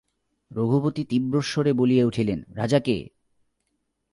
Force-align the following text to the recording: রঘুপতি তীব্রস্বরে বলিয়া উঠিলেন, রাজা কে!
রঘুপতি 0.51 1.03
তীব্রস্বরে 1.03 1.71
বলিয়া 1.73 2.05
উঠিলেন, 2.05 2.39
রাজা 2.55 2.79
কে! 2.79 2.97